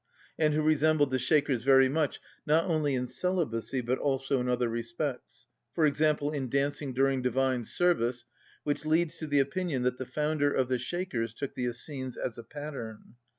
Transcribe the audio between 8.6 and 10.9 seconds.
which leads to the opinion that the founder of the